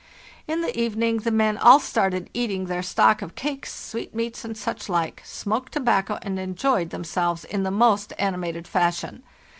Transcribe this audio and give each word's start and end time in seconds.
"In 0.47 0.61
the 0.61 0.75
evening 0.75 1.17
the 1.17 1.29
men 1.29 1.59
all 1.59 1.79
started 1.79 2.31
eating 2.33 2.65
their 2.65 2.81
stock 2.81 3.21
of 3.21 3.35
cakes, 3.35 3.71
sweetmeats, 3.71 4.43
and 4.43 4.57
such 4.57 4.89
like, 4.89 5.21
smoked 5.23 5.73
tobacco, 5.73 6.17
and 6.23 6.39
enjoyed 6.39 6.89
themselves 6.89 7.45
in 7.45 7.61
the 7.61 7.69
most 7.69 8.11
animated 8.17 8.67
fashion. 8.67 9.21